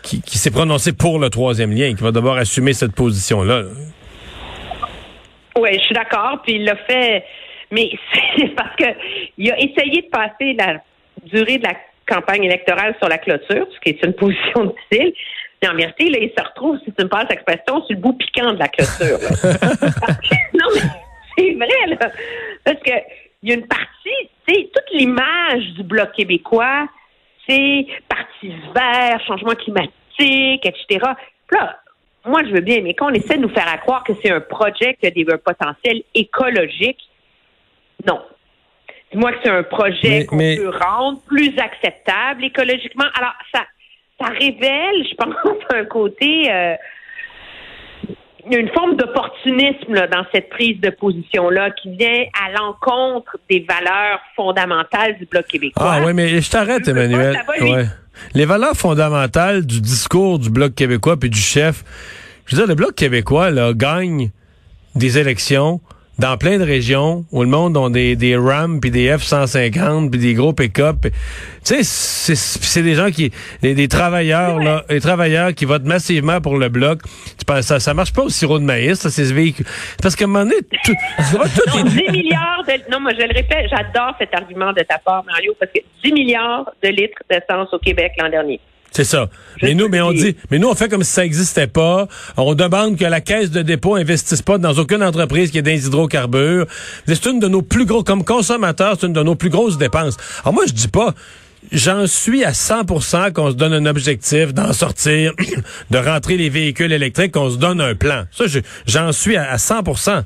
qu'il 0.03 0.39
s'est 0.39 0.51
prononcé 0.51 0.93
pour 0.93 1.19
le 1.19 1.29
troisième 1.29 1.71
lien, 1.71 1.89
qu'il 1.89 2.03
va 2.03 2.11
devoir 2.11 2.37
assumer 2.37 2.73
cette 2.73 2.93
position-là. 2.93 3.63
Oui, 5.57 5.69
je 5.73 5.79
suis 5.79 5.95
d'accord. 5.95 6.41
Puis 6.43 6.55
il 6.55 6.65
l'a 6.65 6.75
fait, 6.75 7.25
mais 7.71 7.89
c'est 8.37 8.49
parce 8.55 8.75
que 8.75 8.85
il 9.37 9.51
a 9.51 9.59
essayé 9.59 10.01
de 10.03 10.09
passer 10.09 10.53
la 10.53 10.81
durée 11.25 11.57
de 11.57 11.63
la 11.63 11.75
campagne 12.07 12.43
électorale 12.43 12.95
sur 12.99 13.07
la 13.07 13.17
clôture, 13.17 13.65
ce 13.73 13.79
qui 13.79 13.89
est 13.89 14.03
une 14.03 14.13
position 14.23 14.65
difficile. 14.65 15.13
Mais 15.61 15.69
en 15.69 15.75
vérité, 15.75 16.09
là, 16.09 16.17
il 16.19 16.31
se 16.37 16.43
retrouve, 16.43 16.77
si 16.83 16.91
tu 16.91 17.03
me 17.03 17.07
passes 17.07 17.29
l'expression, 17.29 17.85
sur 17.85 17.95
le 17.95 17.95
bout 17.95 18.13
piquant 18.13 18.51
de 18.51 18.59
la 18.59 18.67
clôture. 18.67 19.17
non, 20.53 20.65
mais 20.75 20.81
c'est 21.37 21.53
vrai, 21.53 21.87
là. 21.87 22.11
Parce 22.65 22.79
que 22.79 22.91
il 23.43 23.49
y 23.49 23.51
a 23.51 23.55
une 23.55 23.67
partie, 23.67 24.29
tu 24.47 24.53
sais, 24.53 24.69
toute 24.73 24.99
l'image 24.99 25.63
du 25.75 25.83
Bloc 25.83 26.13
québécois, 26.13 26.87
c'est 27.47 27.85
parti 28.07 28.53
vert, 28.73 29.19
changement 29.27 29.53
climatique, 29.53 29.91
etc. 30.19 31.05
Là, 31.51 31.79
moi, 32.25 32.41
je 32.45 32.53
veux 32.53 32.61
bien, 32.61 32.81
mais 32.81 32.93
quand 32.93 33.11
on 33.11 33.13
essaie 33.13 33.37
de 33.37 33.41
nous 33.41 33.53
faire 33.53 33.67
à 33.67 33.77
croire 33.77 34.03
que 34.03 34.13
c'est 34.21 34.31
un 34.31 34.39
projet 34.39 34.95
qui 34.99 35.07
a 35.07 35.11
des 35.11 35.25
un 35.29 35.37
potentiel 35.37 36.03
écologique, 36.15 36.99
non. 38.07 38.21
Dis-moi 39.11 39.33
que 39.33 39.37
c'est 39.43 39.49
un 39.49 39.63
projet 39.63 40.25
qu'on 40.25 40.37
mais- 40.37 40.55
peut 40.57 40.69
rendre 40.69 41.19
plus 41.27 41.53
acceptable 41.59 42.45
écologiquement. 42.45 43.05
Alors, 43.17 43.33
ça, 43.53 43.61
ça 44.19 44.27
révèle, 44.27 45.05
je 45.09 45.15
pense, 45.15 45.35
un 45.73 45.85
côté, 45.85 46.51
euh, 46.51 46.75
il 48.45 48.53
y 48.53 48.55
a 48.55 48.59
une 48.59 48.71
forme 48.71 48.95
d'opportunisme 48.95 49.93
là, 49.93 50.07
dans 50.07 50.25
cette 50.33 50.49
prise 50.49 50.79
de 50.81 50.89
position-là 50.89 51.71
qui 51.71 51.95
vient 51.95 52.25
à 52.41 52.51
l'encontre 52.51 53.37
des 53.49 53.65
valeurs 53.67 54.19
fondamentales 54.35 55.17
du 55.17 55.25
Bloc 55.25 55.45
québécois. 55.47 55.93
Ah 55.95 56.03
oui, 56.05 56.13
mais 56.13 56.27
je 56.41 56.49
t'arrête, 56.49 56.87
Emmanuel. 56.87 57.37
Les 58.33 58.45
valeurs 58.45 58.75
fondamentales 58.75 59.65
du 59.65 59.81
discours 59.81 60.39
du 60.39 60.49
Bloc 60.49 60.75
québécois 60.75 61.17
puis 61.17 61.29
du 61.29 61.39
chef, 61.39 61.83
je 62.45 62.55
veux 62.55 62.61
dire, 62.61 62.67
le 62.67 62.75
Bloc 62.75 62.95
québécois 62.95 63.51
gagne 63.73 64.31
des 64.95 65.17
élections 65.17 65.81
dans 66.19 66.37
plein 66.37 66.59
de 66.59 66.63
régions 66.63 67.25
où 67.31 67.41
le 67.41 67.49
monde 67.49 67.75
ont 67.75 67.89
des, 67.89 68.15
des 68.15 68.37
RAM 68.37 68.79
puis 68.79 68.91
des 68.91 69.09
F-150 69.17 70.11
puis 70.11 70.19
des 70.19 70.33
gros 70.35 70.53
pick-up. 70.53 71.07
Tu 71.65 71.83
sais, 71.83 72.35
c'est 72.35 72.83
des 72.83 72.93
gens 72.95 73.09
qui... 73.09 73.31
Des, 73.61 73.73
des 73.73 73.87
travailleurs, 73.87 74.59
là, 74.59 74.83
des 74.89 74.99
travailleurs 75.01 75.53
qui 75.53 75.65
votent 75.65 75.85
massivement 75.85 76.39
pour 76.41 76.57
le 76.57 76.69
Bloc. 76.69 76.99
Tu 77.37 77.45
penses, 77.45 77.61
ça, 77.65 77.79
ça 77.79 77.93
marche 77.93 78.13
pas 78.13 78.23
au 78.23 78.29
sirop 78.29 78.59
de 78.59 78.63
maïs, 78.65 78.99
ça, 78.99 79.09
ces 79.09 79.33
véhicules. 79.33 79.65
Parce 80.01 80.15
qu'à 80.15 80.25
un 80.25 80.27
moment 80.27 80.43
donné, 80.45 80.57
tout, 80.83 80.93
tout 81.31 81.37
Non, 81.37 81.85
est- 81.85 81.89
10 81.89 82.11
milliards 82.11 82.63
de... 82.67 82.91
Non, 82.91 82.99
moi, 82.99 83.11
je 83.13 83.25
le 83.25 83.33
répète, 83.33 83.67
j'adore 83.69 84.13
cet 84.19 84.33
argument 84.35 84.71
de 84.73 84.81
ta 84.81 84.99
part, 84.99 85.23
Mario, 85.25 85.53
parce 85.59 85.71
que 85.71 85.79
10 86.03 86.11
milliards 86.13 86.69
de 86.83 86.89
litres 86.89 87.17
d'essence 87.29 87.73
au 87.73 87.79
Québec 87.79 88.11
l'an 88.19 88.29
dernier. 88.29 88.59
C'est 88.95 89.03
ça. 89.05 89.27
Je 89.57 89.65
mais 89.65 89.73
nous, 89.73 89.89
mais 89.89 90.01
on 90.01 90.11
dit, 90.11 90.35
mais 90.51 90.59
nous, 90.59 90.69
on 90.69 90.75
fait 90.75 90.87
comme 90.87 91.03
si 91.03 91.11
ça 91.11 91.23
n'existait 91.23 91.65
pas. 91.65 92.07
On 92.37 92.53
demande 92.53 92.95
que 92.95 93.05
la 93.05 93.21
caisse 93.21 93.49
de 93.49 93.63
dépôt 93.63 93.95
investisse 93.95 94.43
pas 94.43 94.59
dans 94.59 94.73
aucune 94.73 95.01
entreprise 95.01 95.49
qui 95.49 95.57
est 95.57 95.63
des 95.63 95.87
hydrocarbures. 95.87 96.67
C'est 97.07 97.25
une 97.25 97.39
de 97.39 97.47
nos 97.47 97.63
plus 97.63 97.85
gros, 97.85 98.03
comme 98.03 98.23
consommateurs, 98.23 98.97
c'est 98.99 99.07
une 99.07 99.13
de 99.13 99.23
nos 99.23 99.33
plus 99.33 99.49
grosses 99.49 99.79
dépenses. 99.79 100.15
Alors 100.43 100.53
moi, 100.53 100.65
je 100.67 100.73
dis 100.73 100.87
pas, 100.87 101.15
J'en 101.71 102.05
suis 102.07 102.43
à 102.43 102.51
100% 102.51 103.31
qu'on 103.33 103.49
se 103.49 103.55
donne 103.55 103.73
un 103.73 103.85
objectif 103.85 104.53
d'en 104.53 104.73
sortir, 104.73 105.33
de 105.91 105.97
rentrer 105.97 106.37
les 106.37 106.49
véhicules 106.49 106.91
électriques, 106.91 107.31
qu'on 107.31 107.49
se 107.49 107.57
donne 107.57 107.81
un 107.81 107.95
plan. 107.95 108.25
Ça, 108.31 108.45
je- 108.47 108.59
j'en 108.85 109.11
suis 109.11 109.35
à, 109.37 109.51
à 109.51 109.57
100%. 109.57 110.23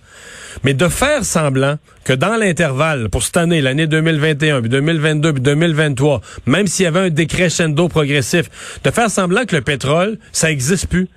Mais 0.64 0.74
de 0.74 0.88
faire 0.88 1.24
semblant 1.24 1.78
que 2.04 2.14
dans 2.14 2.36
l'intervalle, 2.36 3.10
pour 3.10 3.24
cette 3.24 3.38
année, 3.38 3.62
l'année 3.62 3.88
2021, 3.88 4.62
puis 4.62 4.70
2022, 4.70 5.34
puis 5.34 5.42
2023, 5.42 6.22
même 6.48 6.68
s'il 6.68 6.84
y 6.84 6.88
avait 6.88 7.00
un 7.02 7.10
décrescendo 7.10 7.88
progressif, 7.88 8.50
de 8.84 8.92
faire 8.92 9.10
semblant 9.12 9.46
que 9.46 9.56
le 9.56 9.62
pétrole, 9.62 10.18
ça 10.32 10.52
existe 10.52 10.88
plus. 10.88 11.08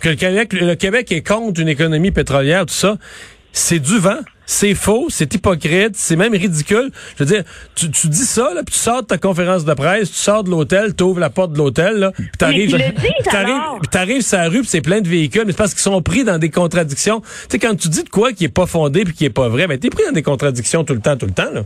Que 0.00 0.10
le 0.10 0.14
Québec, 0.16 0.52
le 0.52 0.74
Québec 0.76 1.10
est 1.12 1.26
contre 1.26 1.60
une 1.60 1.68
économie 1.68 2.10
pétrolière, 2.10 2.66
tout 2.66 2.74
ça, 2.74 2.96
c'est 3.52 3.78
du 3.80 3.98
vent. 3.98 4.18
C'est 4.46 4.74
faux, 4.74 5.06
c'est 5.08 5.32
hypocrite, 5.34 5.92
c'est 5.94 6.16
même 6.16 6.32
ridicule. 6.32 6.90
Je 7.16 7.24
veux 7.24 7.30
dire, 7.30 7.44
tu, 7.74 7.90
tu 7.90 8.08
dis 8.08 8.26
ça, 8.26 8.52
là, 8.54 8.62
puis 8.62 8.74
tu 8.74 8.78
sors 8.78 9.02
de 9.02 9.06
ta 9.06 9.18
conférence 9.18 9.64
de 9.64 9.72
presse, 9.74 10.10
tu 10.10 10.16
sors 10.16 10.44
de 10.44 10.50
l'hôtel, 10.50 10.94
tu 10.94 11.02
ouvres 11.04 11.20
la 11.20 11.30
porte 11.30 11.52
de 11.52 11.58
l'hôtel, 11.58 12.10
puis 12.16 12.30
t'arrives, 12.38 12.76
t'arrives 13.90 14.22
sur 14.22 14.38
la 14.38 14.48
rue, 14.48 14.60
puis 14.60 14.68
c'est 14.68 14.82
plein 14.82 15.00
de 15.00 15.08
véhicules, 15.08 15.44
mais 15.46 15.52
c'est 15.52 15.58
parce 15.58 15.72
qu'ils 15.72 15.82
sont 15.82 16.02
pris 16.02 16.24
dans 16.24 16.38
des 16.38 16.50
contradictions. 16.50 17.20
Tu 17.20 17.28
sais, 17.48 17.58
quand 17.58 17.74
tu 17.74 17.88
dis 17.88 18.04
de 18.04 18.08
quoi 18.08 18.32
qui 18.32 18.44
est 18.44 18.54
pas 18.54 18.66
fondé 18.66 19.04
puis 19.04 19.14
qui 19.14 19.24
est 19.24 19.30
pas 19.30 19.48
vrai, 19.48 19.66
ben 19.66 19.78
t'es 19.78 19.90
pris 19.90 20.04
dans 20.04 20.12
des 20.12 20.22
contradictions 20.22 20.84
tout 20.84 20.94
le 20.94 21.00
temps, 21.00 21.16
tout 21.16 21.26
le 21.26 21.32
temps, 21.32 21.50
là. 21.52 21.62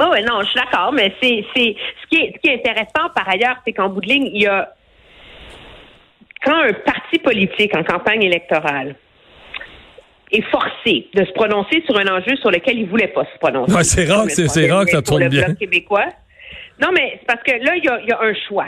Oui, 0.00 0.06
oui, 0.12 0.24
non, 0.24 0.40
je 0.40 0.46
suis 0.46 0.58
d'accord, 0.58 0.92
mais 0.94 1.14
c'est, 1.22 1.44
c'est, 1.54 1.76
ce 2.02 2.08
qui 2.08 2.22
est, 2.22 2.32
ce 2.34 2.40
qui 2.40 2.48
est 2.48 2.54
intéressant 2.54 3.10
par 3.14 3.28
ailleurs, 3.28 3.56
c'est 3.66 3.74
qu'en 3.74 3.90
bout 3.90 4.00
de 4.00 4.06
ligne, 4.06 4.30
il 4.32 4.42
y 4.42 4.46
a, 4.46 4.72
quand 6.42 6.56
un 6.56 6.72
parti 6.72 7.18
politique 7.18 7.76
en 7.76 7.84
campagne 7.84 8.22
électorale 8.22 8.96
est 10.32 10.42
forcé 10.50 11.08
de 11.14 11.24
se 11.24 11.32
prononcer 11.32 11.82
sur 11.86 11.96
un 11.98 12.06
enjeu 12.06 12.36
sur 12.36 12.50
lequel 12.50 12.78
il 12.78 12.86
voulait 12.88 13.08
pas 13.08 13.24
se 13.24 13.38
prononcer. 13.38 13.74
Ouais, 13.74 13.84
c'est 13.84 14.04
rare 14.10 14.24
que 14.26 14.30
c'est- 14.32 14.70
rare 14.70 14.84
que 14.84 14.90
ça 14.92 15.02
tourne 15.02 15.22
le 15.24 15.28
bien. 15.28 15.46
Bloc 15.46 15.58
québécois. 15.58 16.06
Non, 16.80 16.88
mais 16.92 17.18
c'est 17.20 17.26
parce 17.26 17.42
que 17.42 17.52
là, 17.64 17.76
il 17.76 17.84
y 17.84 17.88
a, 17.88 18.00
il 18.02 18.08
y 18.08 18.12
a 18.12 18.20
un 18.22 18.34
choix. 18.48 18.66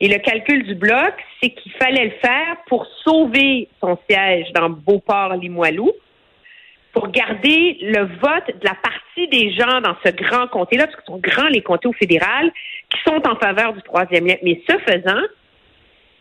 Et 0.00 0.08
le 0.08 0.18
calcul 0.18 0.64
du 0.64 0.74
bloc, 0.74 1.14
c'est 1.42 1.50
qu'il 1.50 1.72
fallait 1.72 2.04
le 2.06 2.10
faire 2.22 2.56
pour 2.66 2.86
sauver 3.04 3.68
son 3.80 3.96
siège 4.08 4.46
dans 4.52 4.68
Beauport-Limoilou, 4.68 5.90
pour 6.92 7.08
garder 7.08 7.78
le 7.82 8.00
vote 8.20 8.46
de 8.60 8.64
la 8.64 8.74
partie 8.74 9.28
des 9.28 9.52
gens 9.52 9.80
dans 9.80 9.96
ce 10.04 10.10
grand 10.12 10.48
comté-là, 10.48 10.86
parce 10.86 10.96
qu'ils 10.96 11.14
sont 11.14 11.18
grands 11.20 11.48
les 11.48 11.62
comtés 11.62 11.88
au 11.88 11.92
fédéral, 11.92 12.50
qui 12.90 12.98
sont 13.06 13.22
en 13.28 13.36
faveur 13.36 13.72
du 13.74 13.82
troisième 13.82 14.26
lien. 14.26 14.36
Mais 14.42 14.60
ce 14.68 14.76
faisant, 14.78 15.22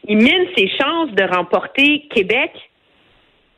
il 0.07 0.17
mine 0.17 0.45
ses 0.55 0.69
chances 0.69 1.11
de 1.11 1.23
remporter 1.23 2.07
Québec 2.13 2.51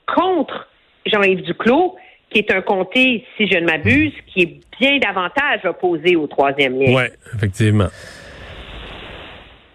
contre 0.05 0.67
Jean-Yves 1.07 1.43
Duclos, 1.43 1.95
qui 2.29 2.39
est 2.39 2.51
un 2.51 2.61
comté, 2.61 3.25
si 3.37 3.47
je 3.47 3.57
ne 3.57 3.65
m'abuse, 3.65 4.13
qui 4.27 4.41
est 4.41 4.59
bien 4.79 4.99
davantage 4.99 5.61
opposé 5.65 6.15
au 6.15 6.27
troisième 6.27 6.79
lien. 6.79 6.93
Ouais, 6.93 7.11
effectivement. 7.35 7.87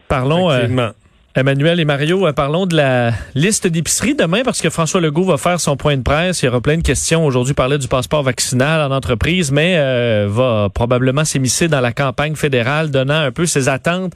Parlons, 0.08 0.50
euh. 0.50 0.92
Emmanuel 1.34 1.80
et 1.80 1.86
Mario, 1.86 2.26
euh, 2.26 2.34
parlons 2.34 2.66
de 2.66 2.76
la 2.76 3.12
liste 3.34 3.66
d'épicerie 3.66 4.14
demain 4.14 4.42
parce 4.44 4.60
que 4.60 4.68
François 4.68 5.00
Legault 5.00 5.24
va 5.24 5.38
faire 5.38 5.58
son 5.58 5.78
point 5.78 5.96
de 5.96 6.02
presse. 6.02 6.42
Il 6.42 6.46
y 6.46 6.48
aura 6.48 6.60
plein 6.60 6.76
de 6.76 6.82
questions. 6.82 7.24
Aujourd'hui, 7.24 7.54
parler 7.54 7.78
du 7.78 7.88
passeport 7.88 8.22
vaccinal 8.22 8.82
en 8.82 8.94
entreprise, 8.94 9.50
mais 9.50 9.76
euh, 9.78 10.26
va 10.28 10.68
probablement 10.68 11.24
s'émisser 11.24 11.68
dans 11.68 11.80
la 11.80 11.92
campagne 11.92 12.34
fédérale, 12.34 12.90
donnant 12.90 13.18
un 13.18 13.30
peu 13.32 13.46
ses 13.46 13.70
attentes 13.70 14.12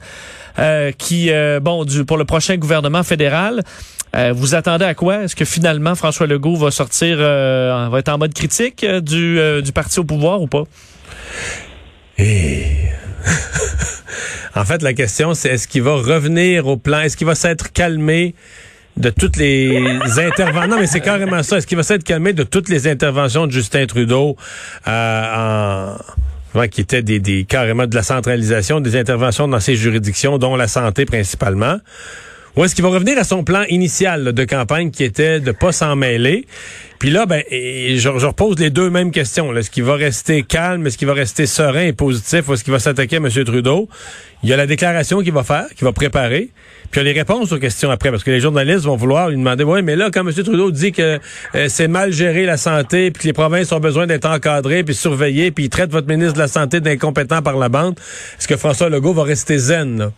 euh, 0.59 0.91
qui, 0.91 1.31
euh, 1.31 1.59
bon, 1.59 1.85
du, 1.85 2.05
pour 2.05 2.17
le 2.17 2.25
prochain 2.25 2.55
gouvernement 2.57 3.01
fédéral. 3.01 3.63
Euh, 4.15 4.33
vous 4.35 4.55
attendez 4.55 4.85
à 4.85 4.93
quoi? 4.93 5.23
Est-ce 5.23 5.35
que 5.35 5.45
finalement 5.45 5.95
François 5.95 6.27
Legault 6.27 6.55
va 6.55 6.71
sortir, 6.71 7.17
euh, 7.19 7.87
va 7.91 7.99
être 7.99 8.09
en 8.09 8.17
mode 8.17 8.33
critique 8.33 8.83
euh, 8.83 9.01
du, 9.01 9.39
du 9.61 9.71
parti 9.71 9.99
au 9.99 10.03
pouvoir 10.03 10.41
ou 10.41 10.47
pas? 10.47 10.63
Et... 12.17 12.65
en 14.55 14.65
fait, 14.65 14.81
la 14.81 14.93
question, 14.93 15.33
c'est 15.33 15.49
est-ce 15.49 15.67
qu'il 15.67 15.83
va 15.83 15.95
revenir 15.95 16.67
au 16.67 16.77
plan, 16.77 17.01
est-ce 17.01 17.17
qu'il 17.17 17.27
va 17.27 17.35
s'être 17.35 17.71
calmé 17.73 18.33
de 18.97 19.09
toutes 19.09 19.37
les 19.37 19.77
interventions. 20.17 20.69
Non, 20.69 20.79
mais 20.79 20.87
c'est 20.87 21.01
carrément 21.01 21.43
ça. 21.43 21.57
Est-ce 21.57 21.67
qu'il 21.67 21.77
va 21.77 21.83
s'être 21.83 22.03
calmé 22.03 22.33
de 22.33 22.43
toutes 22.43 22.69
les 22.69 22.87
interventions 22.87 23.45
de 23.45 23.51
Justin 23.51 23.85
Trudeau 23.85 24.35
euh, 24.87 25.93
en 26.55 26.67
qui 26.71 26.81
étaient 26.81 27.03
des, 27.03 27.19
des 27.19 27.43
carrément 27.43 27.85
de 27.85 27.93
la 27.93 28.01
centralisation 28.01 28.79
des 28.79 28.95
interventions 28.95 29.47
dans 29.47 29.59
ces 29.59 29.75
juridictions, 29.75 30.39
dont 30.39 30.55
la 30.55 30.67
santé 30.67 31.05
principalement? 31.05 31.77
Ou 32.57 32.65
est-ce 32.65 32.73
qu'il 32.73 32.83
va 32.83 32.89
revenir 32.89 33.19
à 33.19 33.23
son 33.23 33.43
plan 33.43 33.63
initial 33.69 34.23
là, 34.23 34.31
de 34.31 34.43
campagne 34.43 34.89
qui 34.89 35.03
était 35.03 35.39
de 35.39 35.51
pas 35.51 35.71
s'en 35.71 35.95
mêler? 35.95 36.47
Puis 36.97 37.11
là, 37.11 37.27
ben, 37.27 37.43
je, 37.51 37.97
je 37.97 38.25
repose 38.25 38.57
les 38.57 38.71
deux 38.71 38.89
mêmes 38.89 39.11
questions. 39.11 39.55
Est-ce 39.55 39.69
qu'il 39.69 39.83
va 39.83 39.93
rester 39.93 40.41
calme? 40.41 40.87
Est-ce 40.87 40.97
qu'il 40.97 41.07
va 41.07 41.13
rester 41.13 41.45
serein 41.45 41.83
et 41.83 41.93
positif? 41.93 42.49
Ou 42.49 42.53
est-ce 42.53 42.63
qu'il 42.63 42.73
va 42.73 42.79
s'attaquer 42.79 43.17
à 43.17 43.19
M. 43.19 43.29
Trudeau? 43.29 43.87
Il 44.41 44.49
y 44.49 44.53
a 44.53 44.57
la 44.57 44.65
déclaration 44.65 45.21
qu'il 45.21 45.33
va 45.33 45.43
faire, 45.43 45.67
qu'il 45.75 45.85
va 45.85 45.91
préparer. 45.91 46.49
Puis 46.89 46.99
il 47.01 47.05
y 47.05 47.09
a 47.09 47.13
les 47.13 47.19
réponses 47.19 47.51
aux 47.51 47.59
questions 47.59 47.91
après, 47.91 48.09
parce 48.09 48.23
que 48.23 48.31
les 48.31 48.39
journalistes 48.39 48.85
vont 48.85 48.95
vouloir 48.95 49.29
lui 49.29 49.37
demander, 49.37 49.63
ouais, 49.63 49.83
mais 49.83 49.95
là, 49.95 50.09
quand 50.11 50.27
M. 50.27 50.33
Trudeau 50.33 50.71
dit 50.71 50.91
que 50.91 51.19
euh, 51.53 51.65
c'est 51.67 51.87
mal 51.87 52.11
géré 52.11 52.45
la 52.45 52.57
santé, 52.57 53.11
puis 53.11 53.21
que 53.21 53.27
les 53.27 53.33
provinces 53.33 53.71
ont 53.71 53.79
besoin 53.79 54.07
d'être 54.07 54.27
encadrées, 54.27 54.83
puis 54.83 54.95
surveillées, 54.95 55.51
puis 55.51 55.65
il 55.65 55.69
traite 55.69 55.91
votre 55.91 56.07
ministre 56.07 56.33
de 56.33 56.39
la 56.39 56.47
Santé 56.47 56.79
d'incompétent 56.79 57.41
par 57.41 57.57
la 57.57 57.69
bande, 57.69 57.99
est-ce 58.39 58.47
que 58.47 58.57
François 58.57 58.89
Legault 58.89 59.13
va 59.13 59.23
rester 59.23 59.57
zen? 59.57 60.11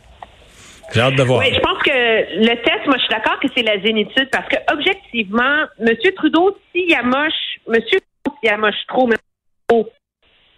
J'ai 0.93 1.01
hâte 1.01 1.15
de 1.15 1.23
voir. 1.23 1.43
Le 2.35 2.55
test, 2.63 2.85
moi, 2.85 2.95
je 2.97 3.01
suis 3.01 3.09
d'accord 3.09 3.39
que 3.39 3.47
c'est 3.55 3.63
la 3.63 3.79
zénitude 3.79 4.29
parce 4.31 4.47
que, 4.47 4.57
objectivement, 4.73 5.65
M. 5.79 5.95
Trudeau, 6.15 6.57
s'il 6.71 6.93
amoche, 6.95 7.59
M. 7.67 7.81
Trudeau, 7.81 8.37
s'il 8.41 8.49
amoche 8.51 8.85
trop. 8.87 9.09
Trudeau, 9.67 9.89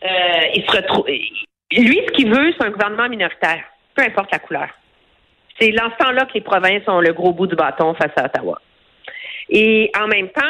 euh, 0.04 0.08
il 0.56 0.64
se 0.64 0.76
retrouve. 0.76 1.06
Lui, 1.08 2.02
ce 2.08 2.12
qu'il 2.14 2.30
veut, 2.30 2.54
c'est 2.58 2.66
un 2.66 2.72
gouvernement 2.72 3.10
minoritaire, 3.10 3.64
peu 3.96 4.04
importe 4.04 4.32
la 4.32 4.40
couleur. 4.40 4.70
C'est 5.60 5.72
dans 5.72 5.90
ce 5.92 6.04
temps-là 6.04 6.26
que 6.26 6.34
les 6.34 6.42
provinces 6.42 6.88
ont 6.88 7.02
le 7.02 7.14
gros 7.14 7.34
bout 7.34 7.48
du 7.48 7.56
bâton 7.56 7.94
face 7.94 8.12
à 8.18 8.26
Ottawa. 8.26 8.60
Et 9.50 9.92
en 10.00 10.08
même 10.08 10.30
temps, 10.30 10.42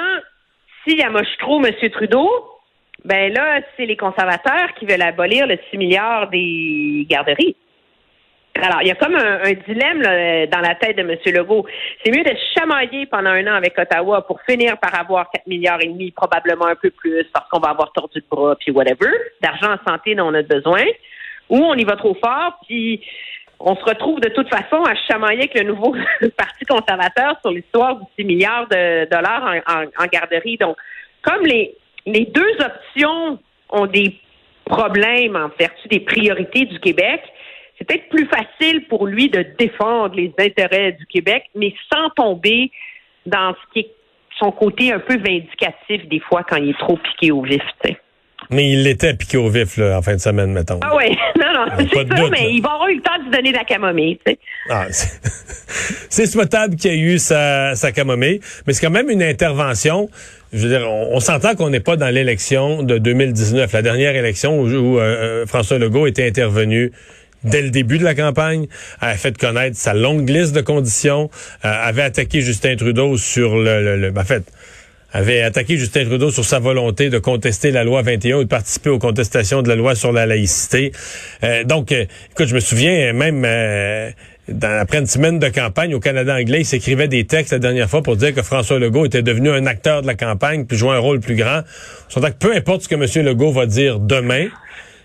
s'il 0.84 1.02
amoche 1.04 1.38
trop 1.40 1.64
M. 1.64 1.74
Trudeau, 1.92 2.30
ben 3.04 3.34
là, 3.34 3.62
c'est 3.76 3.86
les 3.86 3.98
conservateurs 3.98 4.74
qui 4.80 4.86
veulent 4.86 5.02
abolir 5.02 5.48
le 5.48 5.58
6 5.70 5.78
milliards 5.78 6.30
des 6.30 7.06
garderies. 7.10 7.56
Alors, 8.60 8.82
il 8.82 8.88
y 8.90 8.92
a 8.92 8.96
comme 8.96 9.16
un, 9.16 9.54
dilemme 9.68 10.02
là, 10.02 10.46
dans 10.48 10.60
la 10.60 10.76
tête 10.76 10.98
de 10.98 11.02
M. 11.02 11.18
Legault. 11.34 11.66
C'est 12.04 12.12
mieux 12.12 12.24
de 12.24 12.36
chamailler 12.56 13.06
pendant 13.06 13.30
un 13.30 13.48
an 13.48 13.56
avec 13.56 13.78
Ottawa 13.80 14.26
pour 14.28 14.40
finir 14.48 14.78
par 14.78 14.94
avoir 15.00 15.30
4 15.32 15.48
milliards 15.48 15.80
et 15.82 15.88
demi, 15.88 16.12
probablement 16.12 16.66
un 16.68 16.76
peu 16.76 16.92
plus, 16.92 17.24
parce 17.34 17.48
qu'on 17.50 17.60
va 17.60 17.70
avoir 17.70 17.92
tordu 17.94 18.20
le 18.20 18.26
bras, 18.30 18.56
puis 18.60 18.72
whatever, 18.72 19.10
d'argent 19.42 19.74
en 19.74 19.90
santé 19.92 20.16
dont 20.16 20.28
on 20.28 20.34
a 20.34 20.42
besoin, 20.42 20.84
ou 21.50 21.58
on 21.64 21.74
y 21.76 21.86
va 21.86 21.96
trop 21.96 22.14
fort, 22.16 22.58
puis 22.68 23.02
on 23.60 23.76
se 23.76 23.84
retrouve 23.84 24.20
de 24.20 24.30
toute 24.30 24.50
façon 24.50 24.84
à 24.84 24.96
chamailler 25.08 25.40
avec 25.44 25.56
le 25.56 25.64
nouveau 25.64 25.96
Parti 26.38 26.66
conservateur 26.66 27.38
sur 27.42 27.52
l'histoire 27.52 27.96
du 27.96 28.06
6 28.20 28.26
milliards 28.26 28.68
de 28.68 29.06
dollars 29.10 29.44
en, 29.68 29.74
en- 29.82 30.04
en 30.04 30.06
garderie. 30.12 30.58
Donc, 30.58 30.76
comme 31.22 31.46
les, 31.46 31.74
les 32.06 32.26
deux 32.26 32.56
options 32.60 33.40
ont 33.70 33.86
des 33.86 34.20
problèmes 34.66 35.36
en 35.36 35.50
vertu 35.60 35.88
des 35.90 36.00
priorités 36.02 36.66
du 36.66 36.80
Québec, 36.80 37.22
c'est 37.82 37.88
peut-être 37.88 38.10
plus 38.10 38.28
facile 38.28 38.86
pour 38.88 39.08
lui 39.08 39.30
de 39.30 39.44
défendre 39.58 40.16
les 40.16 40.32
intérêts 40.38 40.92
du 40.92 41.06
Québec, 41.08 41.46
mais 41.56 41.74
sans 41.92 42.10
tomber 42.12 42.70
dans 43.26 43.54
ce 43.54 43.74
qui 43.74 43.80
est 43.80 43.92
son 44.40 44.52
côté 44.52 44.92
un 44.92 45.00
peu 45.00 45.18
vindicatif 45.18 46.08
des 46.08 46.20
fois 46.20 46.44
quand 46.48 46.58
il 46.58 46.70
est 46.70 46.80
trop 46.80 46.98
piqué 46.98 47.32
au 47.32 47.42
vif. 47.42 47.62
tu 47.84 47.90
sais. 47.90 47.98
Mais 48.50 48.70
il 48.72 48.84
l'était 48.84 49.14
piqué 49.14 49.38
au 49.38 49.50
vif 49.50 49.78
là, 49.78 49.98
en 49.98 50.02
fin 50.02 50.16
de 50.16 50.20
semaine, 50.20 50.52
mettons. 50.52 50.80
Ah 50.82 50.96
oui, 50.96 51.06
non, 51.40 51.54
non, 51.54 51.66
c'est 51.78 51.96
ça, 51.96 52.04
doute, 52.04 52.32
mais 52.32 52.42
là. 52.42 52.50
il 52.50 52.62
va 52.62 52.74
avoir 52.74 52.90
eu 52.90 52.96
le 52.96 53.02
temps 53.02 53.18
de 53.20 53.26
se 53.26 53.36
donner 53.36 53.52
de 53.52 53.58
la 53.58 53.64
camomille. 53.64 54.20
tu 54.26 54.32
sais. 54.32 54.40
Ah, 54.70 54.86
c'est 54.90 55.20
c'est 56.10 56.26
souhaitable 56.28 56.76
qu'il 56.76 56.92
y 56.92 56.96
ait 56.96 57.14
eu 57.14 57.18
sa, 57.18 57.76
sa 57.76 57.92
camomille, 57.92 58.42
mais 58.68 58.74
c'est 58.74 58.86
quand 58.86 58.92
même 58.92 59.10
une 59.10 59.24
intervention. 59.24 60.10
Je 60.54 60.68
veux 60.68 60.70
dire, 60.70 60.88
on, 60.90 61.16
on 61.16 61.20
s'entend 61.20 61.56
qu'on 61.56 61.70
n'est 61.70 61.80
pas 61.80 61.96
dans 61.96 62.14
l'élection 62.14 62.84
de 62.84 62.98
2019, 62.98 63.72
la 63.72 63.82
dernière 63.82 64.16
élection 64.16 64.60
où, 64.60 64.68
où, 64.68 65.00
euh, 65.00 65.46
François 65.46 65.78
Legault 65.78 66.08
était 66.08 66.28
intervenu 66.28 66.92
dès 67.44 67.62
le 67.62 67.70
début 67.70 67.98
de 67.98 68.04
la 68.04 68.16
campagne, 68.16 68.68
a 69.00 69.16
fait 69.16 69.38
connaître 69.38 69.78
sa 69.78 69.94
longue 69.94 70.30
liste 70.30 70.54
de 70.54 70.62
conditions, 70.62 71.30
euh, 71.66 71.70
avait 71.70 72.04
attaqué 72.04 72.42
Justin 72.42 72.76
Trudeau 72.76 73.18
sur 73.18 73.58
le, 73.58 73.98
le, 73.98 74.12
ben, 74.12 74.22
en 74.22 74.26
fait, 74.26 74.44
avait 75.14 75.42
attaqué 75.42 75.78
Justin 75.78 76.06
Trudeau 76.06 76.32
sur 76.32 76.46
sa 76.46 76.60
volonté 76.60 77.10
de 77.10 77.20
contester 77.20 77.72
la 77.72 77.84
loi 77.84 78.02
21 78.02 78.38
ou 78.38 78.44
de 78.44 78.50
participer 78.50 78.90
aux 78.90 79.00
contestations 79.00 79.62
de 79.62 79.70
la 79.70 79.76
loi 79.76 79.96
sur 79.96 80.12
la 80.12 80.26
laïcité. 80.26 80.92
Euh, 81.44 81.64
donc, 81.64 81.92
euh, 81.92 82.06
écoute, 82.32 82.48
je 82.48 82.56
me 82.56 82.60
souviens 82.60 83.12
même 83.14 83.44
euh, 83.46 84.10
dans, 84.48 84.80
après 84.80 85.00
une 85.00 85.08
semaine 85.08 85.40
de 85.40 85.50
campagne 85.50 85.94
au 85.94 86.00
Canada 86.00 86.36
anglais, 86.36 86.62
il 86.62 86.66
s'écrivait 86.66 87.08
des 87.08 87.26
textes 87.26 87.52
la 87.52 87.60
dernière 87.60 87.90
fois 87.90 88.02
pour 88.02 88.16
dire 88.16 88.34
que 88.34 88.42
François 88.42 88.80
Legault 88.80 89.06
était 89.06 89.22
devenu 89.22 89.50
un 89.50 89.66
acteur 89.66 90.02
de 90.02 90.08
la 90.08 90.16
campagne 90.16 90.66
puis 90.66 90.78
jouait 90.78 90.96
un 90.96 91.00
rôle 91.00 91.20
plus 91.20 91.36
grand. 91.36 91.62
Que 92.14 92.32
peu 92.32 92.56
importe 92.56 92.84
ce 92.84 92.88
que 92.88 92.96
M. 92.96 93.26
Legault 93.26 93.52
va 93.52 93.66
dire 93.66 94.00
demain, 94.00 94.48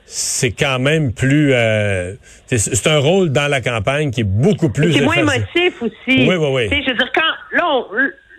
c'est 0.07 0.53
quand 0.53 0.79
même 0.79 1.13
plus... 1.13 1.53
euh, 1.53 2.15
c'est- 2.47 2.87
un 2.87 2.99
rôle 2.99 3.31
dans 3.31 3.51
la 3.51 3.61
campagne 3.61 4.11
qui 4.13 4.21
est 4.21 4.25
beaucoup 4.25 4.71
plus... 4.73 4.93
C'est 4.93 5.05
moins 5.05 5.17
émotif 5.17 5.83
aussi. 5.83 6.27
Oui, 6.29 6.37
oui, 6.37 6.49
oui. 6.53 6.69
Tu 6.69 6.77
sais, 6.77 6.83
Je 6.85 6.91
veux 6.91 6.97
dire, 6.97 7.13
quand 7.13 7.57
là 7.57 7.67
on, 7.69 7.87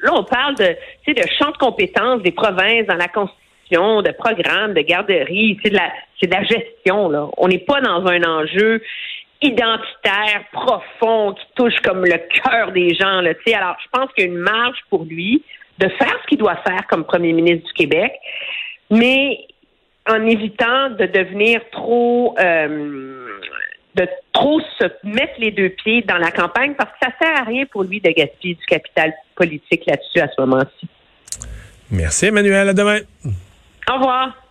là, 0.03 0.11
on 0.13 0.23
parle 0.23 0.55
de, 0.55 0.75
tu 1.05 1.13
sais, 1.13 1.13
de 1.13 1.27
champ 1.37 1.51
de 1.51 1.57
compétences 1.57 2.21
des 2.23 2.31
provinces 2.31 2.87
dans 2.87 2.95
la 2.95 3.09
Constitution, 3.09 4.01
de 4.01 4.11
programmes, 4.11 4.73
de 4.73 4.81
garderies, 4.81 5.59
c'est 5.61 5.69
de 5.71 5.75
la 5.75 5.91
c'est 6.19 6.27
de 6.27 6.33
la 6.33 6.43
gestion. 6.43 7.09
Là. 7.09 7.27
On 7.37 7.47
n'est 7.49 7.59
pas 7.59 7.81
dans 7.81 8.05
un 8.07 8.23
enjeu 8.23 8.81
identitaire, 9.41 10.43
profond, 10.51 11.33
qui 11.33 11.45
touche 11.55 11.75
comme 11.83 12.03
le 12.05 12.17
cœur 12.43 12.71
des 12.71 12.95
gens. 12.95 13.21
Là, 13.21 13.33
tu 13.35 13.41
sais. 13.45 13.53
Alors, 13.55 13.75
je 13.83 13.89
pense 13.91 14.09
qu'il 14.13 14.25
y 14.25 14.27
a 14.27 14.31
une 14.31 14.39
marge 14.39 14.77
pour 14.89 15.03
lui 15.03 15.43
de 15.79 15.87
faire 15.89 16.15
ce 16.23 16.27
qu'il 16.27 16.37
doit 16.39 16.55
faire 16.65 16.87
comme 16.89 17.03
premier 17.03 17.33
ministre 17.33 17.67
du 17.67 17.73
Québec, 17.73 18.13
mais 18.89 19.37
en 20.07 20.25
évitant 20.25 20.89
de 20.91 21.05
devenir 21.05 21.61
trop 21.71 22.35
euh, 22.39 23.25
de 23.95 24.07
trop 24.31 24.61
se 24.79 24.85
mettre 25.03 25.33
les 25.39 25.51
deux 25.51 25.69
pieds 25.69 26.03
dans 26.03 26.17
la 26.17 26.31
campagne 26.31 26.75
parce 26.75 26.91
que 26.91 26.97
ça 27.01 27.11
sert 27.19 27.41
à 27.41 27.43
rien 27.43 27.65
pour 27.65 27.83
lui 27.83 27.99
de 27.99 28.11
gaspiller 28.11 28.55
du 28.55 28.65
capital 28.65 29.13
politique 29.35 29.83
là-dessus 29.87 30.19
à 30.19 30.27
ce 30.27 30.39
moment-ci. 30.41 30.87
Merci, 31.89 32.27
Emmanuel. 32.27 32.69
À 32.69 32.73
demain. 32.73 32.99
Au 33.89 33.93
revoir. 33.93 34.46